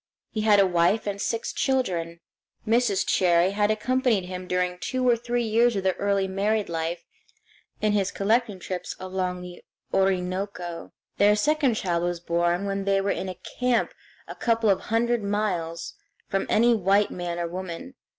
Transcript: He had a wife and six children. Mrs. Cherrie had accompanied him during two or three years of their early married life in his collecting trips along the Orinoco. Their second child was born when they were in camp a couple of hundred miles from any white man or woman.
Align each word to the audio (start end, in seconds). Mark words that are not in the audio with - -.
He 0.31 0.41
had 0.41 0.59
a 0.59 0.65
wife 0.65 1.05
and 1.05 1.21
six 1.21 1.53
children. 1.53 2.21
Mrs. 2.67 3.05
Cherrie 3.05 3.51
had 3.51 3.69
accompanied 3.69 4.25
him 4.25 4.47
during 4.47 4.79
two 4.79 5.07
or 5.07 5.15
three 5.15 5.43
years 5.43 5.75
of 5.75 5.83
their 5.83 5.93
early 5.99 6.27
married 6.27 6.69
life 6.69 7.03
in 7.81 7.91
his 7.91 8.09
collecting 8.09 8.57
trips 8.59 8.95
along 8.99 9.43
the 9.43 9.63
Orinoco. 9.93 10.91
Their 11.17 11.35
second 11.35 11.75
child 11.75 12.01
was 12.01 12.19
born 12.19 12.65
when 12.65 12.85
they 12.85 12.99
were 12.99 13.11
in 13.11 13.31
camp 13.59 13.93
a 14.27 14.33
couple 14.33 14.71
of 14.71 14.79
hundred 14.89 15.21
miles 15.23 15.93
from 16.27 16.47
any 16.49 16.73
white 16.73 17.11
man 17.11 17.37
or 17.37 17.47
woman. 17.47 17.93